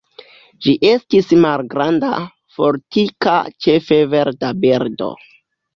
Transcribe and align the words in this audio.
Ĝi 0.65 0.71
estas 0.91 1.29
malgranda, 1.43 2.11
fortika, 2.57 3.39
ĉefe 3.67 4.03
verda 4.17 4.55
birdo. 4.65 5.17